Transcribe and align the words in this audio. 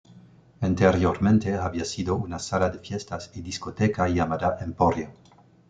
Anteriormente 0.63 1.53
había 1.53 1.85
sido 1.85 2.15
una 2.15 2.39
sala 2.39 2.71
de 2.71 2.79
fiestas 2.79 3.29
y 3.35 3.41
discoteca 3.43 4.09
llamada 4.09 4.57
"Emporio". 4.59 5.11